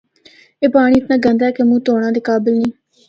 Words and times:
اے 0.61 0.67
پانڑی 0.73 0.97
اتنا 0.99 1.15
گندا 1.25 1.45
اے 1.47 1.53
کہ 1.55 1.63
منہ 1.69 1.81
دونڑا 1.85 2.09
دے 2.15 2.21
قابل 2.27 2.53
نیں۔ 2.61 2.73